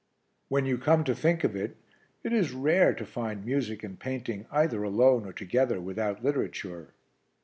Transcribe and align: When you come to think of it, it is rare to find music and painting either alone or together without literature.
When 0.47 0.65
you 0.65 0.79
come 0.79 1.03
to 1.03 1.13
think 1.13 1.43
of 1.43 1.55
it, 1.55 1.77
it 2.23 2.33
is 2.33 2.53
rare 2.53 2.91
to 2.95 3.05
find 3.05 3.45
music 3.45 3.83
and 3.83 3.99
painting 3.99 4.47
either 4.49 4.81
alone 4.81 5.27
or 5.27 5.31
together 5.31 5.79
without 5.79 6.23
literature. 6.23 6.95